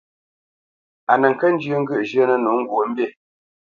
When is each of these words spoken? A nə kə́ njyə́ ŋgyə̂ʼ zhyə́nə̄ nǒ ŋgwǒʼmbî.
A 1.11 1.13
nə 1.21 1.27
kə́ 1.39 1.49
njyə́ 1.53 1.77
ŋgyə̂ʼ 1.81 2.03
zhyə́nə̄ 2.09 2.35
nǒ 2.43 2.51
ŋgwǒʼmbî. 2.61 3.05